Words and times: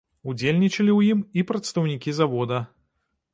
Удзельнічалі 0.31 0.91
ў 0.99 1.15
ім 1.15 1.19
і 1.41 1.43
прадстаўнікі 1.51 2.17
завода. 2.21 2.63